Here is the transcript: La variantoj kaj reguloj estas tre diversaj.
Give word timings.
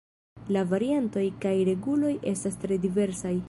La 0.55 0.63
variantoj 0.71 1.25
kaj 1.45 1.53
reguloj 1.71 2.15
estas 2.35 2.61
tre 2.65 2.81
diversaj. 2.89 3.37